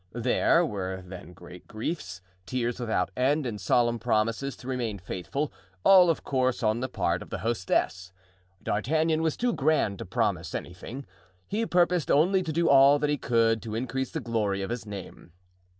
There 0.13 0.65
were 0.65 1.03
then 1.05 1.33
great 1.33 1.67
griefs, 1.67 2.21
tears 2.47 2.79
without 2.79 3.11
end 3.15 3.45
and 3.45 3.61
solemn 3.61 3.99
promises 3.99 4.55
to 4.55 4.67
remain 4.67 4.97
faithful—all 4.97 6.09
of 6.09 6.23
course 6.23 6.63
on 6.63 6.79
the 6.79 6.89
part 6.89 7.21
of 7.21 7.29
the 7.29 7.37
hostess. 7.37 8.11
D'Artagnan 8.63 9.21
was 9.21 9.37
too 9.37 9.53
grand 9.53 9.99
to 9.99 10.05
promise 10.07 10.55
anything; 10.55 11.05
he 11.47 11.67
purposed 11.67 12.09
only 12.09 12.41
to 12.41 12.51
do 12.51 12.67
all 12.67 12.97
that 12.97 13.11
he 13.11 13.17
could 13.19 13.61
to 13.61 13.75
increase 13.75 14.09
the 14.09 14.19
glory 14.21 14.63
of 14.63 14.71
his 14.71 14.87
name. 14.87 15.33